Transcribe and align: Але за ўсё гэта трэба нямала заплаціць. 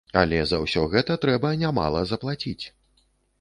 Але 0.19 0.37
за 0.51 0.59
ўсё 0.61 0.85
гэта 0.93 1.17
трэба 1.25 1.51
нямала 1.65 2.01
заплаціць. 2.13 2.59